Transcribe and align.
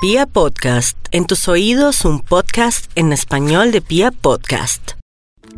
Pia 0.00 0.26
Podcast, 0.26 0.96
en 1.10 1.26
tus 1.26 1.48
oídos 1.48 2.04
un 2.04 2.20
podcast 2.20 2.88
en 2.94 3.12
español 3.12 3.72
de 3.72 3.80
Pia 3.80 4.12
Podcast. 4.12 4.92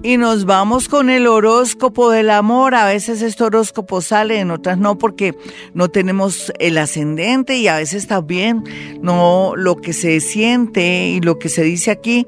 Y 0.03 0.17
nos 0.17 0.47
vamos 0.47 0.89
con 0.89 1.11
el 1.11 1.27
horóscopo 1.27 2.11
del 2.11 2.31
amor. 2.31 2.75
A 2.75 2.87
veces 2.87 3.21
este 3.21 3.45
horóscopo 3.45 4.01
sale, 4.01 4.41
en 4.41 4.51
otras 4.51 4.79
no, 4.79 4.97
porque 4.97 5.35
no 5.75 5.91
tenemos 5.91 6.55
el 6.59 6.79
ascendente 6.79 7.59
y 7.59 7.69
a 7.69 7.77
veces 7.77 8.07
también 8.07 8.65
no 9.03 9.53
lo 9.57 9.77
que 9.77 9.93
se 9.93 10.19
siente 10.21 11.09
y 11.09 11.21
lo 11.21 11.39
que 11.39 11.51
se 11.51 11.63
dice 11.63 11.91
aquí 11.91 12.27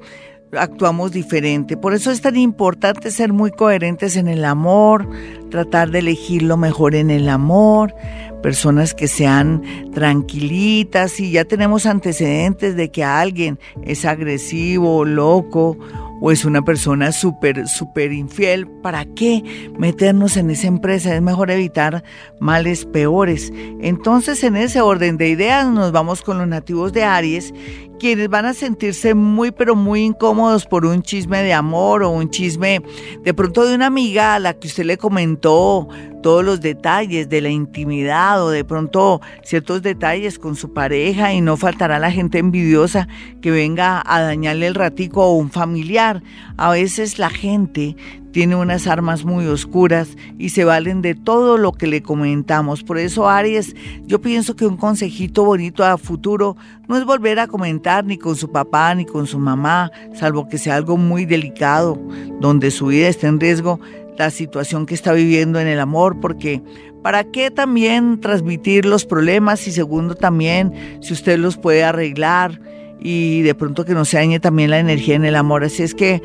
actuamos 0.59 1.13
diferente. 1.13 1.77
Por 1.77 1.95
eso 1.95 2.11
es 2.11 2.21
tan 2.21 2.37
importante 2.37 3.11
ser 3.11 3.33
muy 3.33 3.51
coherentes 3.51 4.17
en 4.17 4.29
el 4.29 4.45
amor, 4.45 5.09
tratar 5.51 5.91
de 5.91 6.01
elegir 6.01 6.43
lo 6.43 6.57
mejor 6.57 6.95
en 6.95 7.11
el 7.11 7.29
amor, 7.29 7.95
personas 8.43 8.95
que 8.95 9.09
sean 9.09 9.63
tranquilitas. 9.93 11.13
Si 11.13 11.31
ya 11.31 11.45
tenemos 11.45 11.87
antecedentes 11.87 12.77
de 12.77 12.91
que 12.91 13.05
alguien 13.05 13.59
es 13.83 14.05
agresivo, 14.05 15.05
loco 15.05 15.79
o 16.25 16.31
es 16.31 16.45
una 16.45 16.63
persona 16.63 17.11
súper, 17.11 17.67
súper 17.67 18.13
infiel, 18.13 18.69
¿para 18.69 19.05
qué 19.07 19.43
meternos 19.77 20.37
en 20.37 20.51
esa 20.51 20.69
empresa? 20.69 21.17
Es 21.17 21.23
mejor 21.23 21.51
evitar 21.51 22.05
males 22.39 22.85
peores. 22.85 23.53
Entonces, 23.81 24.45
en 24.45 24.57
ese 24.57 24.83
orden 24.83 25.17
de 25.17 25.31
ideas, 25.31 25.67
nos 25.67 25.91
vamos 25.91 26.23
con 26.23 26.39
los 26.39 26.47
nativos 26.47 26.93
de 26.93 27.03
Aries, 27.03 27.53
quienes 28.03 28.29
van 28.29 28.47
a 28.47 28.53
sentirse 28.53 29.15
muy, 29.15 29.53
pero 29.53 29.77
muy 29.77 30.03
incómodos 30.03 30.67
por 30.67 30.85
un 30.85 31.03
chisme 31.03 31.41
de 31.45 31.53
amor 31.53 32.03
o 32.03 32.11
un 32.11 32.31
chisme 32.31 32.83
de 33.23 33.33
pronto 33.33 33.65
de 33.65 33.77
una 33.77 33.87
amiga 33.87 34.35
a 34.35 34.41
la 34.41 34.55
que 34.55 34.67
usted 34.67 34.87
le 34.87 34.99
comentó 34.99 35.87
todos 36.21 36.45
los 36.45 36.61
detalles 36.61 37.29
de 37.29 37.41
la 37.41 37.51
intimidad 37.51 38.43
o 38.43 38.51
de 38.51 38.65
pronto 38.65 39.21
ciertos 39.45 39.83
detalles 39.83 40.41
con 40.41 40.57
su 40.57 40.73
pareja 40.73 41.33
y 41.33 41.41
no 41.41 41.57
faltará 41.57 42.01
la 42.01 42.11
gente 42.11 42.39
envidiosa 42.39 43.07
que 43.41 43.53
venga 43.53 44.03
a 44.05 44.21
dañarle 44.21 44.67
el 44.67 44.75
ratico 44.75 45.25
o 45.25 45.37
un 45.37 45.53
familiar. 45.53 46.25
A 46.57 46.73
veces 46.73 47.21
la 47.21 47.31
gente 47.31 47.95
tiene 48.33 48.57
unas 48.57 48.87
armas 48.87 49.25
muy 49.25 49.47
oscuras 49.47 50.17
y 50.39 50.49
se 50.49 50.65
valen 50.65 51.03
de 51.03 51.15
todo 51.15 51.59
lo 51.59 51.73
que 51.73 51.87
le 51.87 52.03
comentamos. 52.03 52.83
Por 52.83 52.99
eso, 52.99 53.29
Aries, 53.29 53.77
yo 54.07 54.21
pienso 54.21 54.57
que 54.57 54.67
un 54.67 54.77
consejito 54.77 55.45
bonito 55.45 55.85
a 55.85 55.99
futuro 55.99 56.57
no 56.89 56.97
es 56.97 57.05
volver 57.05 57.39
a 57.39 57.47
comentar 57.47 58.05
ni 58.05 58.17
con 58.17 58.35
su 58.35 58.51
papá 58.51 58.95
ni 58.95 59.05
con 59.05 59.27
su 59.27 59.39
mamá, 59.39 59.91
salvo 60.15 60.49
que 60.49 60.59
sea 60.59 60.77
algo 60.77 60.97
muy 60.97 61.27
delicado, 61.27 62.01
donde 62.41 62.71
su 62.71 62.87
vida 62.87 63.09
esté 63.09 63.27
en 63.27 63.39
riesgo, 63.39 63.79
la 64.19 64.31
situación 64.31 64.87
que 64.87 64.95
está 64.95 65.13
viviendo 65.13 65.61
en 65.61 65.69
el 65.69 65.81
amor, 65.81 66.21
porque 66.21 66.63
¿para 67.03 67.25
qué 67.25 67.51
también 67.51 68.21
transmitir 68.21 68.85
los 68.87 69.05
problemas? 69.05 69.67
Y 69.67 69.73
segundo, 69.73 70.15
también 70.15 70.73
si 71.01 71.13
usted 71.13 71.39
los 71.39 71.57
puede 71.57 71.85
arreglar 71.85 72.61
y 73.05 73.43
de 73.43 73.55
pronto 73.55 73.85
que 73.85 73.95
no 73.95 74.05
se 74.05 74.19
dañe 74.19 74.39
también 74.39 74.71
la 74.71 74.79
energía 74.79 75.17
en 75.17 75.25
el 75.25 75.35
amor. 75.35 75.65
Así 75.65 75.83
es 75.83 75.95
que 75.95 76.23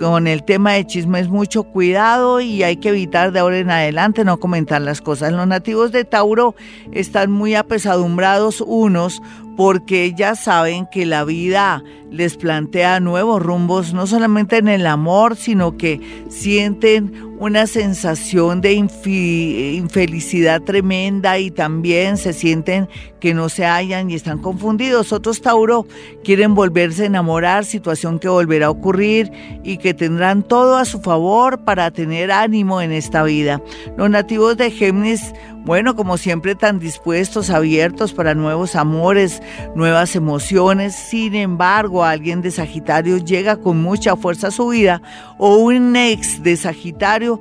con 0.00 0.26
el 0.26 0.42
tema 0.42 0.72
de 0.72 0.86
chismes 0.86 1.28
mucho 1.28 1.64
cuidado 1.64 2.40
y 2.40 2.62
hay 2.62 2.78
que 2.78 2.88
evitar 2.88 3.32
de 3.32 3.40
ahora 3.40 3.58
en 3.58 3.70
adelante 3.70 4.24
no 4.24 4.40
comentar 4.40 4.80
las 4.80 5.02
cosas. 5.02 5.30
Los 5.30 5.46
nativos 5.46 5.92
de 5.92 6.06
Tauro 6.06 6.54
están 6.90 7.30
muy 7.30 7.54
apesadumbrados 7.54 8.62
unos 8.62 9.20
porque 9.60 10.14
ya 10.14 10.36
saben 10.36 10.86
que 10.86 11.04
la 11.04 11.22
vida 11.22 11.84
les 12.10 12.38
plantea 12.38 12.98
nuevos 12.98 13.42
rumbos, 13.42 13.92
no 13.92 14.06
solamente 14.06 14.56
en 14.56 14.68
el 14.68 14.86
amor, 14.86 15.36
sino 15.36 15.76
que 15.76 16.00
sienten 16.30 17.36
una 17.38 17.66
sensación 17.66 18.62
de 18.62 18.72
infelicidad 18.72 20.62
tremenda 20.62 21.38
y 21.38 21.50
también 21.50 22.16
se 22.16 22.32
sienten 22.32 22.88
que 23.20 23.34
no 23.34 23.50
se 23.50 23.66
hallan 23.66 24.10
y 24.10 24.14
están 24.14 24.38
confundidos. 24.38 25.12
Otros 25.12 25.42
Tauro 25.42 25.86
quieren 26.24 26.54
volverse 26.54 27.02
a 27.02 27.06
enamorar, 27.06 27.66
situación 27.66 28.18
que 28.18 28.28
volverá 28.28 28.66
a 28.66 28.70
ocurrir 28.70 29.30
y 29.62 29.76
que 29.76 29.92
tendrán 29.92 30.42
todo 30.42 30.76
a 30.76 30.86
su 30.86 31.00
favor 31.00 31.64
para 31.64 31.90
tener 31.90 32.32
ánimo 32.32 32.80
en 32.80 32.92
esta 32.92 33.22
vida. 33.22 33.62
Los 33.96 34.08
nativos 34.08 34.56
de 34.56 34.70
Géminis 34.70 35.32
bueno, 35.64 35.94
como 35.94 36.16
siempre, 36.16 36.54
tan 36.54 36.78
dispuestos, 36.78 37.50
abiertos 37.50 38.14
para 38.14 38.34
nuevos 38.34 38.76
amores, 38.76 39.42
nuevas 39.74 40.16
emociones. 40.16 40.94
Sin 40.94 41.34
embargo, 41.34 42.04
alguien 42.04 42.42
de 42.42 42.50
Sagitario 42.50 43.18
llega 43.18 43.56
con 43.56 43.80
mucha 43.82 44.16
fuerza 44.16 44.48
a 44.48 44.52
su 44.52 44.68
vida 44.68 45.02
o 45.38 45.56
un 45.56 45.96
ex 45.96 46.42
de 46.42 46.56
Sagitario 46.56 47.40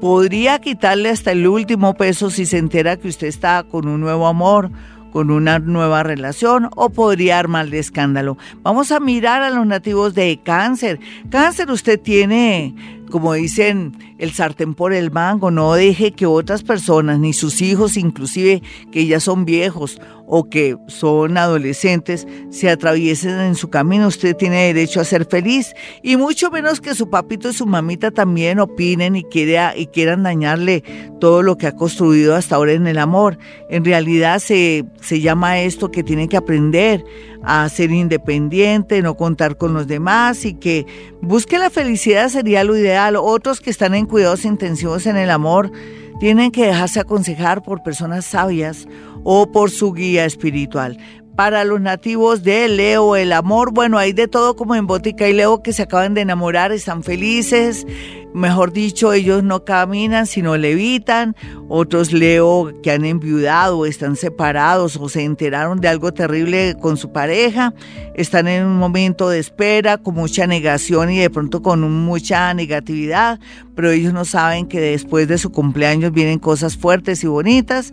podría 0.00 0.60
quitarle 0.60 1.10
hasta 1.10 1.30
el 1.30 1.46
último 1.46 1.94
peso 1.94 2.28
si 2.30 2.44
se 2.44 2.58
entera 2.58 2.96
que 2.96 3.08
usted 3.08 3.28
está 3.28 3.62
con 3.62 3.86
un 3.86 4.00
nuevo 4.00 4.26
amor 4.26 4.70
con 5.12 5.30
una 5.30 5.58
nueva 5.58 6.02
relación 6.02 6.70
o 6.74 6.90
podría 6.90 7.38
armarle 7.38 7.78
escándalo. 7.78 8.38
Vamos 8.62 8.90
a 8.90 8.98
mirar 8.98 9.42
a 9.42 9.50
los 9.50 9.66
nativos 9.66 10.14
de 10.14 10.40
cáncer. 10.42 10.98
Cáncer, 11.28 11.70
usted 11.70 12.00
tiene 12.00 12.74
como 13.12 13.34
dicen, 13.34 13.92
el 14.18 14.32
sartén 14.32 14.74
por 14.74 14.94
el 14.94 15.10
mango, 15.10 15.50
no 15.50 15.74
deje 15.74 16.12
que 16.12 16.26
otras 16.26 16.62
personas, 16.62 17.20
ni 17.20 17.34
sus 17.34 17.60
hijos, 17.60 17.98
inclusive 17.98 18.62
que 18.90 19.06
ya 19.06 19.20
son 19.20 19.44
viejos 19.44 20.00
o 20.26 20.48
que 20.48 20.78
son 20.86 21.36
adolescentes, 21.36 22.26
se 22.48 22.70
atraviesen 22.70 23.38
en 23.38 23.54
su 23.54 23.68
camino. 23.68 24.08
Usted 24.08 24.34
tiene 24.34 24.72
derecho 24.72 25.00
a 25.00 25.04
ser 25.04 25.26
feliz 25.26 25.74
y 26.02 26.16
mucho 26.16 26.50
menos 26.50 26.80
que 26.80 26.94
su 26.94 27.10
papito 27.10 27.50
y 27.50 27.52
su 27.52 27.66
mamita 27.66 28.10
también 28.10 28.58
opinen 28.58 29.14
y, 29.14 29.24
quiera, 29.24 29.76
y 29.76 29.88
quieran 29.88 30.22
dañarle 30.22 30.82
todo 31.20 31.42
lo 31.42 31.58
que 31.58 31.66
ha 31.66 31.76
construido 31.76 32.34
hasta 32.34 32.56
ahora 32.56 32.72
en 32.72 32.86
el 32.86 32.96
amor. 32.96 33.36
En 33.68 33.84
realidad 33.84 34.38
se, 34.38 34.86
se 35.02 35.20
llama 35.20 35.60
esto 35.60 35.90
que 35.90 36.02
tiene 36.02 36.28
que 36.28 36.38
aprender 36.38 37.04
a 37.44 37.68
ser 37.68 37.90
independiente, 37.90 39.02
no 39.02 39.16
contar 39.16 39.56
con 39.56 39.74
los 39.74 39.86
demás 39.86 40.44
y 40.44 40.54
que 40.54 40.86
busque 41.20 41.58
la 41.58 41.70
felicidad 41.70 42.28
sería 42.28 42.64
lo 42.64 42.76
ideal. 42.76 43.01
Otros 43.10 43.60
que 43.60 43.70
están 43.70 43.94
en 43.94 44.06
cuidados 44.06 44.44
intensivos 44.44 45.06
en 45.06 45.16
el 45.16 45.30
amor 45.30 45.72
tienen 46.20 46.52
que 46.52 46.66
dejarse 46.66 47.00
aconsejar 47.00 47.62
por 47.62 47.82
personas 47.82 48.24
sabias 48.24 48.86
o 49.24 49.50
por 49.50 49.70
su 49.70 49.92
guía 49.92 50.24
espiritual. 50.24 50.98
Para 51.36 51.64
los 51.64 51.80
nativos 51.80 52.42
de 52.42 52.68
Leo, 52.68 53.16
el 53.16 53.32
amor, 53.32 53.72
bueno, 53.72 53.96
hay 53.96 54.12
de 54.12 54.28
todo 54.28 54.54
como 54.54 54.74
en 54.74 54.86
Bótica 54.86 55.28
y 55.28 55.32
Leo 55.32 55.62
que 55.62 55.72
se 55.72 55.82
acaban 55.82 56.12
de 56.12 56.20
enamorar, 56.20 56.72
están 56.72 57.02
felices, 57.02 57.86
mejor 58.34 58.72
dicho, 58.72 59.12
ellos 59.12 59.42
no 59.42 59.64
caminan, 59.64 60.26
sino 60.26 60.56
levitan. 60.56 61.34
Otros 61.68 62.12
leo 62.12 62.72
que 62.82 62.90
han 62.90 63.04
enviudado, 63.04 63.86
están 63.86 64.16
separados 64.16 64.96
o 64.96 65.08
se 65.08 65.24
enteraron 65.24 65.80
de 65.80 65.88
algo 65.88 66.12
terrible 66.12 66.76
con 66.80 66.96
su 66.98 67.12
pareja. 67.12 67.72
Están 68.14 68.46
en 68.48 68.66
un 68.66 68.76
momento 68.76 69.28
de 69.28 69.38
espera, 69.38 69.96
con 69.98 70.14
mucha 70.14 70.46
negación 70.46 71.10
y 71.10 71.18
de 71.18 71.30
pronto 71.30 71.62
con 71.62 71.80
mucha 71.90 72.52
negatividad, 72.52 73.40
pero 73.74 73.90
ellos 73.90 74.12
no 74.12 74.24
saben 74.24 74.66
que 74.66 74.80
después 74.80 75.28
de 75.28 75.38
su 75.38 75.50
cumpleaños 75.50 76.12
vienen 76.12 76.38
cosas 76.38 76.76
fuertes 76.76 77.24
y 77.24 77.26
bonitas 77.26 77.92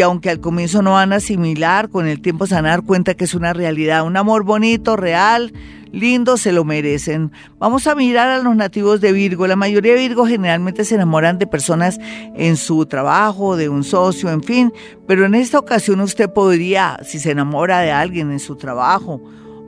que 0.00 0.04
aunque 0.04 0.30
al 0.30 0.40
comienzo 0.40 0.80
no 0.80 0.92
van 0.92 1.12
a 1.12 1.16
asimilar, 1.16 1.90
con 1.90 2.06
el 2.06 2.22
tiempo 2.22 2.46
se 2.46 2.54
van 2.54 2.64
a 2.64 2.70
dar 2.70 2.84
cuenta 2.84 3.12
que 3.12 3.24
es 3.24 3.34
una 3.34 3.52
realidad, 3.52 4.06
un 4.06 4.16
amor 4.16 4.44
bonito, 4.44 4.96
real, 4.96 5.52
lindo, 5.92 6.38
se 6.38 6.52
lo 6.52 6.64
merecen. 6.64 7.32
Vamos 7.58 7.86
a 7.86 7.94
mirar 7.94 8.30
a 8.30 8.38
los 8.38 8.56
nativos 8.56 9.02
de 9.02 9.12
Virgo. 9.12 9.46
La 9.46 9.56
mayoría 9.56 9.92
de 9.92 9.98
Virgo 9.98 10.24
generalmente 10.24 10.86
se 10.86 10.94
enamoran 10.94 11.36
de 11.36 11.46
personas 11.46 11.98
en 12.34 12.56
su 12.56 12.86
trabajo, 12.86 13.58
de 13.58 13.68
un 13.68 13.84
socio, 13.84 14.30
en 14.30 14.42
fin, 14.42 14.72
pero 15.06 15.26
en 15.26 15.34
esta 15.34 15.58
ocasión 15.58 16.00
usted 16.00 16.30
podría, 16.32 16.98
si 17.04 17.18
se 17.18 17.32
enamora 17.32 17.80
de 17.80 17.92
alguien 17.92 18.30
en 18.30 18.40
su 18.40 18.56
trabajo, 18.56 19.20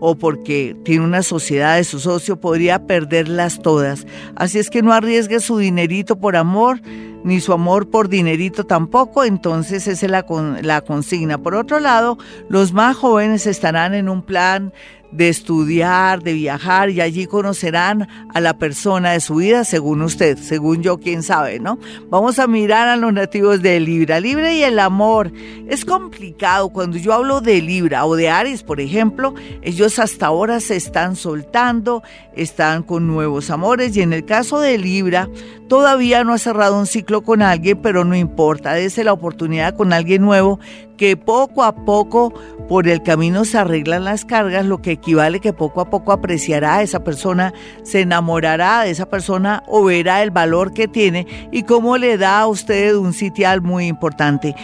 o 0.04 0.16
porque 0.16 0.74
tiene 0.82 1.04
una 1.04 1.22
sociedad 1.22 1.76
de 1.76 1.84
su 1.84 2.00
socio, 2.00 2.40
podría 2.40 2.88
perderlas 2.88 3.62
todas. 3.62 4.04
Así 4.34 4.58
es 4.58 4.68
que 4.68 4.82
no 4.82 4.92
arriesgue 4.92 5.38
su 5.38 5.58
dinerito 5.58 6.16
por 6.16 6.34
amor, 6.34 6.80
ni 7.22 7.40
su 7.40 7.52
amor 7.52 7.88
por 7.88 8.08
dinerito 8.08 8.64
tampoco, 8.64 9.22
entonces 9.22 9.86
esa 9.86 10.06
es 10.06 10.10
la, 10.10 10.26
la 10.60 10.80
consigna. 10.80 11.38
Por 11.38 11.54
otro 11.54 11.78
lado, 11.78 12.18
los 12.48 12.72
más 12.72 12.96
jóvenes 12.96 13.46
estarán 13.46 13.94
en 13.94 14.08
un 14.08 14.22
plan 14.22 14.72
de 15.12 15.28
estudiar, 15.28 16.22
de 16.22 16.32
viajar 16.32 16.90
y 16.90 17.00
allí 17.00 17.26
conocerán 17.26 18.08
a 18.34 18.40
la 18.40 18.54
persona 18.54 19.12
de 19.12 19.20
su 19.20 19.36
vida 19.36 19.64
según 19.64 20.02
usted, 20.02 20.38
según 20.38 20.82
yo, 20.82 20.98
quién 20.98 21.22
sabe, 21.22 21.60
¿no? 21.60 21.78
Vamos 22.08 22.38
a 22.38 22.46
mirar 22.46 22.88
a 22.88 22.96
los 22.96 23.12
nativos 23.12 23.62
de 23.62 23.78
Libra. 23.78 24.20
Libra 24.20 24.52
y 24.52 24.62
el 24.62 24.78
amor. 24.78 25.30
Es 25.68 25.84
complicado 25.84 26.70
cuando 26.70 26.96
yo 26.96 27.12
hablo 27.12 27.40
de 27.40 27.60
Libra 27.60 28.06
o 28.06 28.16
de 28.16 28.30
Aries, 28.30 28.62
por 28.62 28.80
ejemplo, 28.80 29.34
ellos 29.60 29.98
hasta 29.98 30.26
ahora 30.26 30.60
se 30.60 30.76
están 30.76 31.16
soltando, 31.16 32.02
están 32.34 32.82
con 32.82 33.06
nuevos 33.06 33.50
amores 33.50 33.96
y 33.96 34.00
en 34.00 34.12
el 34.12 34.24
caso 34.24 34.60
de 34.60 34.78
Libra, 34.78 35.28
todavía 35.68 36.24
no 36.24 36.32
ha 36.32 36.38
cerrado 36.38 36.78
un 36.78 36.86
ciclo 36.86 37.22
con 37.22 37.42
alguien, 37.42 37.80
pero 37.82 38.04
no 38.04 38.16
importa, 38.16 38.72
dése 38.72 39.04
la 39.04 39.12
oportunidad 39.12 39.76
con 39.76 39.92
alguien 39.92 40.22
nuevo 40.22 40.58
que 41.02 41.16
poco 41.16 41.64
a 41.64 41.74
poco 41.74 42.32
por 42.68 42.86
el 42.86 43.02
camino 43.02 43.44
se 43.44 43.58
arreglan 43.58 44.04
las 44.04 44.24
cargas, 44.24 44.64
lo 44.64 44.80
que 44.80 44.92
equivale 44.92 45.40
que 45.40 45.52
poco 45.52 45.80
a 45.80 45.90
poco 45.90 46.12
apreciará 46.12 46.76
a 46.76 46.82
esa 46.82 47.02
persona, 47.02 47.52
se 47.82 48.02
enamorará 48.02 48.82
de 48.82 48.92
esa 48.92 49.06
persona 49.06 49.64
o 49.66 49.82
verá 49.82 50.22
el 50.22 50.30
valor 50.30 50.72
que 50.72 50.86
tiene 50.86 51.26
y 51.50 51.64
cómo 51.64 51.98
le 51.98 52.18
da 52.18 52.38
a 52.38 52.46
usted 52.46 52.94
un 52.94 53.14
sitial 53.14 53.62
muy 53.62 53.88
importante. 53.88 54.54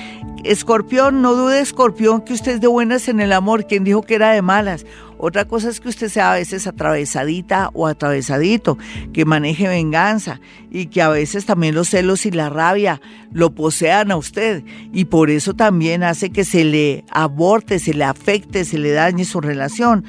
Escorpión, 0.44 1.22
no 1.22 1.34
dude, 1.34 1.60
escorpión, 1.60 2.20
que 2.22 2.32
usted 2.32 2.52
es 2.52 2.60
de 2.60 2.66
buenas 2.66 3.08
en 3.08 3.20
el 3.20 3.32
amor. 3.32 3.66
¿Quién 3.66 3.84
dijo 3.84 4.02
que 4.02 4.14
era 4.14 4.32
de 4.32 4.42
malas? 4.42 4.84
Otra 5.18 5.46
cosa 5.46 5.68
es 5.68 5.80
que 5.80 5.88
usted 5.88 6.08
sea 6.08 6.32
a 6.32 6.36
veces 6.36 6.66
atravesadita 6.66 7.70
o 7.74 7.88
atravesadito, 7.88 8.78
que 9.12 9.24
maneje 9.24 9.66
venganza 9.66 10.40
y 10.70 10.86
que 10.86 11.02
a 11.02 11.08
veces 11.08 11.44
también 11.44 11.74
los 11.74 11.88
celos 11.88 12.24
y 12.24 12.30
la 12.30 12.48
rabia 12.48 13.00
lo 13.32 13.50
posean 13.50 14.12
a 14.12 14.16
usted 14.16 14.62
y 14.92 15.06
por 15.06 15.30
eso 15.30 15.54
también 15.54 16.04
hace 16.04 16.30
que 16.30 16.44
se 16.44 16.62
le 16.64 17.04
aborte, 17.10 17.80
se 17.80 17.94
le 17.94 18.04
afecte, 18.04 18.64
se 18.64 18.78
le 18.78 18.92
dañe 18.92 19.24
su 19.24 19.40
relación 19.40 20.04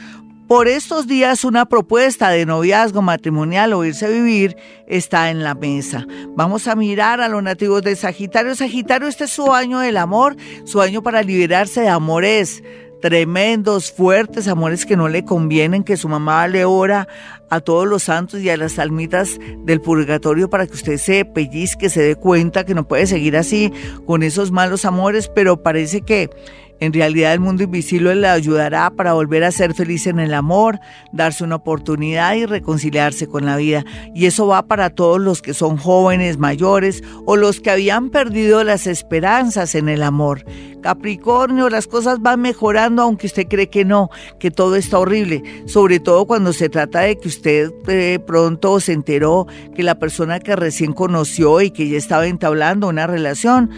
por 0.49 0.67
estos 0.67 1.05
días 1.05 1.43
una 1.43 1.67
propuesta 1.67 2.31
de 2.31 2.43
noviazgo 2.43 3.03
matrimonial 3.03 3.71
o 3.73 3.85
irse 3.85 4.07
a 4.07 4.09
vivir 4.09 4.57
está 4.87 5.29
en 5.29 5.43
la 5.43 5.53
mesa. 5.53 6.07
Vamos 6.29 6.67
a 6.67 6.75
mirar 6.75 7.21
a 7.21 7.29
los 7.29 7.43
nativos 7.43 7.83
de 7.83 7.95
Sagitario. 7.95 8.55
Sagitario, 8.55 9.07
este 9.07 9.25
es 9.25 9.29
su 9.29 9.53
año 9.53 9.77
del 9.77 9.95
amor, 9.95 10.35
su 10.65 10.81
año 10.81 11.03
para 11.03 11.21
liberarse 11.21 11.81
de 11.81 11.89
amores 11.89 12.63
tremendos, 12.99 13.91
fuertes, 13.91 14.47
amores 14.47 14.87
que 14.87 14.97
no 14.97 15.07
le 15.07 15.23
convienen, 15.23 15.83
que 15.83 15.97
su 15.97 16.09
mamá 16.09 16.47
le 16.47 16.65
ora 16.65 17.07
a 17.51 17.59
todos 17.59 17.87
los 17.87 18.03
santos 18.03 18.41
y 18.41 18.49
a 18.49 18.57
las 18.57 18.79
almitas 18.79 19.37
del 19.65 19.81
purgatorio 19.81 20.49
para 20.49 20.65
que 20.65 20.73
usted 20.73 20.97
se 20.97 21.25
pellizque, 21.25 21.91
se 21.91 22.01
dé 22.01 22.15
cuenta 22.15 22.65
que 22.65 22.73
no 22.73 22.87
puede 22.87 23.05
seguir 23.05 23.37
así 23.37 23.71
con 24.07 24.23
esos 24.23 24.51
malos 24.51 24.83
amores, 24.83 25.29
pero 25.33 25.61
parece 25.61 26.01
que 26.01 26.31
en 26.79 26.93
realidad 26.93 27.33
el 27.33 27.39
mundo 27.39 27.63
invisible 27.63 28.15
le 28.15 28.27
ayudará 28.27 28.89
para 28.89 29.13
volver 29.13 29.43
a 29.43 29.51
ser 29.51 29.73
feliz 29.73 30.07
en 30.07 30.19
el 30.19 30.33
amor, 30.33 30.79
darse 31.11 31.43
una 31.43 31.55
oportunidad 31.55 32.35
y 32.35 32.45
reconciliarse 32.45 33.27
con 33.27 33.45
la 33.45 33.57
vida. 33.57 33.83
Y 34.13 34.25
eso 34.25 34.47
va 34.47 34.63
para 34.63 34.89
todos 34.89 35.19
los 35.19 35.41
que 35.41 35.53
son 35.53 35.77
jóvenes, 35.77 36.37
mayores 36.37 37.03
o 37.25 37.35
los 37.35 37.59
que 37.59 37.71
habían 37.71 38.09
perdido 38.09 38.63
las 38.63 38.87
esperanzas 38.87 39.75
en 39.75 39.89
el 39.89 40.03
amor. 40.03 40.45
Capricornio, 40.81 41.69
las 41.69 41.87
cosas 41.87 42.21
van 42.21 42.41
mejorando 42.41 43.01
aunque 43.01 43.27
usted 43.27 43.47
cree 43.47 43.69
que 43.69 43.83
no, 43.83 44.09
que 44.39 44.49
todo 44.49 44.75
está 44.75 44.99
horrible, 44.99 45.43
sobre 45.65 45.99
todo 45.99 46.25
cuando 46.25 46.53
se 46.53 46.69
trata 46.69 47.01
de 47.01 47.17
que 47.17 47.27
usted 47.27 47.71
eh, 47.87 48.19
pronto 48.25 48.79
se 48.79 48.93
enteró 48.93 49.45
que 49.75 49.83
la 49.83 49.99
persona 49.99 50.39
que 50.39 50.55
recién 50.55 50.93
conoció 50.93 51.61
y 51.61 51.71
que 51.71 51.89
ya 51.89 51.97
estaba 51.97 52.27
entablando 52.27 52.87
una 52.87 53.07
relación, 53.07 53.69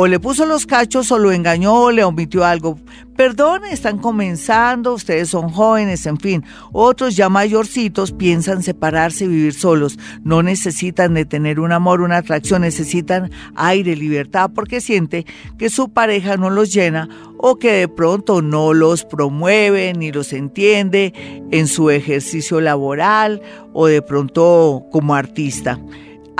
o 0.00 0.06
le 0.06 0.20
puso 0.20 0.46
los 0.46 0.64
cachos 0.64 1.10
o 1.10 1.18
lo 1.18 1.32
engañó 1.32 1.74
o 1.74 1.90
le 1.90 2.04
omitió 2.04 2.44
algo. 2.44 2.78
Perdón, 3.16 3.62
están 3.68 3.98
comenzando, 3.98 4.94
ustedes 4.94 5.30
son 5.30 5.48
jóvenes, 5.48 6.06
en 6.06 6.18
fin. 6.18 6.44
Otros 6.70 7.16
ya 7.16 7.28
mayorcitos 7.28 8.12
piensan 8.12 8.62
separarse 8.62 9.24
y 9.24 9.26
vivir 9.26 9.54
solos. 9.54 9.98
No 10.22 10.44
necesitan 10.44 11.14
de 11.14 11.24
tener 11.24 11.58
un 11.58 11.72
amor, 11.72 12.00
una 12.00 12.18
atracción, 12.18 12.62
necesitan 12.62 13.32
aire, 13.56 13.96
libertad, 13.96 14.52
porque 14.54 14.80
siente 14.80 15.26
que 15.58 15.68
su 15.68 15.88
pareja 15.88 16.36
no 16.36 16.48
los 16.48 16.72
llena 16.72 17.08
o 17.36 17.56
que 17.56 17.72
de 17.72 17.88
pronto 17.88 18.40
no 18.40 18.74
los 18.74 19.04
promueve 19.04 19.94
ni 19.94 20.12
los 20.12 20.32
entiende 20.32 21.12
en 21.50 21.66
su 21.66 21.90
ejercicio 21.90 22.60
laboral 22.60 23.42
o 23.72 23.88
de 23.88 24.00
pronto 24.00 24.84
como 24.92 25.16
artista. 25.16 25.80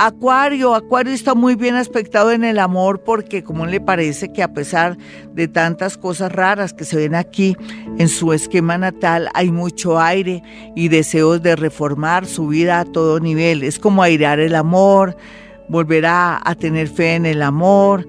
Acuario, 0.01 0.75
Acuario 0.75 1.11
está 1.11 1.35
muy 1.35 1.55
bien 1.55 1.75
aspectado 1.75 2.31
en 2.31 2.45
el 2.45 2.57
amor 2.59 3.03
porque 3.03 3.43
como 3.43 3.65
le 3.65 3.81
parece 3.81 4.31
que 4.31 4.41
a 4.41 4.53
pesar 4.53 4.97
de 5.33 5.49
tantas 5.49 5.97
cosas 5.97 6.31
raras 6.31 6.71
que 6.71 6.85
se 6.85 6.95
ven 6.95 7.15
aquí 7.15 7.57
en 7.97 8.07
su 8.07 8.31
esquema 8.31 8.77
natal, 8.77 9.27
hay 9.33 9.51
mucho 9.51 9.99
aire 9.99 10.41
y 10.73 10.87
deseos 10.87 11.43
de 11.43 11.57
reformar 11.57 12.27
su 12.27 12.47
vida 12.47 12.79
a 12.79 12.85
todo 12.85 13.19
nivel. 13.19 13.61
Es 13.61 13.77
como 13.77 14.01
airear 14.01 14.39
el 14.39 14.55
amor, 14.55 15.17
volver 15.67 16.05
a, 16.05 16.39
a 16.45 16.55
tener 16.55 16.87
fe 16.87 17.15
en 17.15 17.25
el 17.25 17.41
amor, 17.41 18.07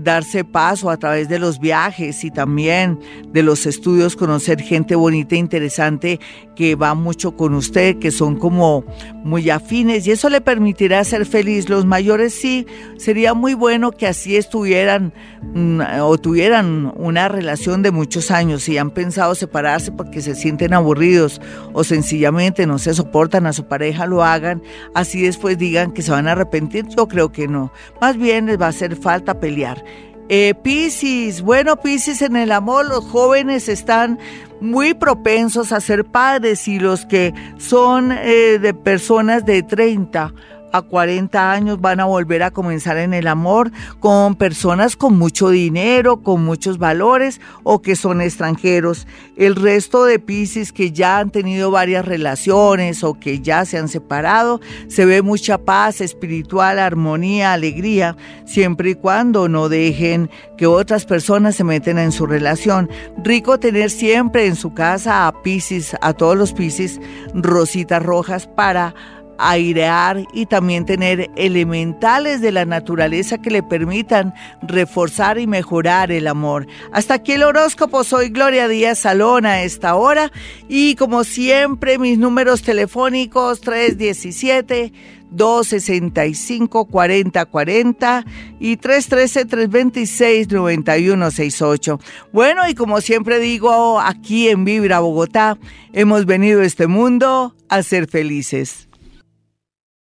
darse 0.00 0.44
paso 0.44 0.90
a 0.90 0.96
través 0.98 1.28
de 1.28 1.38
los 1.38 1.58
viajes 1.58 2.22
y 2.24 2.30
también 2.30 3.00
de 3.32 3.42
los 3.42 3.66
estudios, 3.66 4.14
conocer 4.16 4.60
gente 4.60 4.94
bonita 4.94 5.34
e 5.34 5.38
interesante 5.38 6.20
que 6.54 6.74
va 6.74 6.94
mucho 6.94 7.36
con 7.36 7.54
usted, 7.54 7.98
que 7.98 8.10
son 8.10 8.36
como 8.36 8.84
muy 9.24 9.50
afines 9.50 10.06
y 10.06 10.10
eso 10.10 10.28
le 10.28 10.40
permitirá 10.40 11.02
ser 11.04 11.26
feliz. 11.26 11.68
Los 11.68 11.84
mayores 11.84 12.34
sí, 12.34 12.66
sería 12.96 13.34
muy 13.34 13.54
bueno 13.54 13.90
que 13.90 14.06
así 14.06 14.36
estuvieran 14.36 15.12
mm, 15.54 15.80
o 16.00 16.18
tuvieran 16.18 16.92
una 16.96 17.28
relación 17.28 17.82
de 17.82 17.90
muchos 17.90 18.30
años. 18.30 18.62
Si 18.62 18.78
han 18.78 18.90
pensado 18.90 19.34
separarse 19.34 19.92
porque 19.92 20.20
se 20.20 20.34
sienten 20.34 20.74
aburridos 20.74 21.40
o 21.72 21.84
sencillamente 21.84 22.66
no 22.66 22.78
se 22.78 22.94
soportan 22.94 23.46
a 23.46 23.52
su 23.52 23.66
pareja, 23.66 24.06
lo 24.06 24.24
hagan. 24.24 24.62
Así 24.94 25.22
después 25.22 25.58
digan 25.58 25.92
que 25.92 26.02
se 26.02 26.10
van 26.10 26.28
a 26.28 26.32
arrepentir. 26.32 26.86
Yo 26.88 27.08
creo 27.08 27.32
que 27.32 27.48
no. 27.48 27.72
Más 28.00 28.16
bien 28.16 28.46
les 28.46 28.60
va 28.60 28.66
a 28.66 28.70
hacer 28.70 28.96
falta 28.96 29.40
pelear. 29.40 29.85
Eh, 30.28 30.54
Piscis, 30.60 31.40
bueno, 31.42 31.76
Piscis, 31.76 32.20
en 32.20 32.36
el 32.36 32.50
amor 32.50 32.86
los 32.86 33.04
jóvenes 33.04 33.68
están 33.68 34.18
muy 34.60 34.94
propensos 34.94 35.70
a 35.70 35.80
ser 35.80 36.04
padres 36.04 36.66
y 36.66 36.78
los 36.78 37.06
que 37.06 37.32
son 37.58 38.10
eh, 38.10 38.58
de 38.60 38.74
personas 38.74 39.44
de 39.44 39.62
30 39.62 40.32
a 40.72 40.82
40 40.82 41.52
años 41.52 41.80
van 41.80 42.00
a 42.00 42.04
volver 42.04 42.42
a 42.42 42.50
comenzar 42.50 42.96
en 42.98 43.14
el 43.14 43.26
amor 43.26 43.70
con 44.00 44.34
personas 44.34 44.96
con 44.96 45.16
mucho 45.16 45.50
dinero, 45.50 46.22
con 46.22 46.44
muchos 46.44 46.78
valores 46.78 47.40
o 47.62 47.82
que 47.82 47.96
son 47.96 48.20
extranjeros. 48.20 49.06
El 49.36 49.56
resto 49.56 50.04
de 50.04 50.18
Pisces 50.18 50.72
que 50.72 50.92
ya 50.92 51.18
han 51.18 51.30
tenido 51.30 51.70
varias 51.70 52.04
relaciones 52.04 53.04
o 53.04 53.14
que 53.14 53.40
ya 53.40 53.64
se 53.64 53.78
han 53.78 53.88
separado, 53.88 54.60
se 54.88 55.04
ve 55.04 55.22
mucha 55.22 55.58
paz 55.58 56.00
espiritual, 56.00 56.78
armonía, 56.78 57.52
alegría, 57.52 58.16
siempre 58.44 58.90
y 58.90 58.94
cuando 58.94 59.48
no 59.48 59.68
dejen 59.68 60.30
que 60.56 60.66
otras 60.66 61.04
personas 61.04 61.56
se 61.56 61.64
meten 61.64 61.98
en 61.98 62.12
su 62.12 62.26
relación. 62.26 62.88
Rico 63.22 63.58
tener 63.58 63.90
siempre 63.90 64.46
en 64.46 64.56
su 64.56 64.74
casa 64.74 65.26
a 65.26 65.42
Pisces, 65.42 65.96
a 66.00 66.12
todos 66.12 66.36
los 66.36 66.52
Pisces, 66.52 67.00
rositas 67.34 68.02
rojas 68.02 68.46
para 68.46 68.94
airear 69.38 70.24
y 70.32 70.46
también 70.46 70.84
tener 70.84 71.30
elementales 71.36 72.40
de 72.40 72.52
la 72.52 72.64
naturaleza 72.64 73.38
que 73.38 73.50
le 73.50 73.62
permitan 73.62 74.34
reforzar 74.62 75.38
y 75.38 75.46
mejorar 75.46 76.12
el 76.12 76.26
amor. 76.26 76.66
Hasta 76.92 77.14
aquí 77.14 77.32
el 77.32 77.42
horóscopo, 77.42 78.04
soy 78.04 78.28
Gloria 78.28 78.68
Díaz 78.68 79.00
Salón 79.00 79.46
a 79.46 79.62
esta 79.62 79.94
hora 79.94 80.30
y 80.68 80.94
como 80.96 81.24
siempre 81.24 81.98
mis 81.98 82.18
números 82.18 82.62
telefónicos 82.62 83.60
317 83.60 84.92
265 85.30 86.86
4040 86.86 88.24
y 88.60 88.76
313 88.76 89.44
326 89.44 90.48
9168. 90.50 92.00
Bueno, 92.32 92.68
y 92.68 92.74
como 92.74 93.00
siempre 93.00 93.38
digo, 93.38 94.00
aquí 94.00 94.48
en 94.48 94.64
Vibra 94.64 95.00
Bogotá 95.00 95.58
hemos 95.92 96.26
venido 96.26 96.60
a 96.60 96.64
este 96.64 96.86
mundo 96.86 97.54
a 97.68 97.82
ser 97.82 98.06
felices. 98.08 98.88